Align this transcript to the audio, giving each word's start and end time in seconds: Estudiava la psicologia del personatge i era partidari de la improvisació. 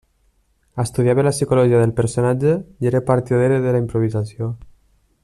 Estudiava 0.83 1.25
la 1.27 1.33
psicologia 1.35 1.81
del 1.83 1.93
personatge 1.99 2.57
i 2.87 2.91
era 2.93 3.05
partidari 3.11 3.63
de 3.67 3.75
la 3.77 3.83
improvisació. 3.87 4.53